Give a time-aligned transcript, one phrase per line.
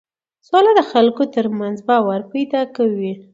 [0.47, 3.13] سوله د خلکو ترمنځ باور پیدا کوي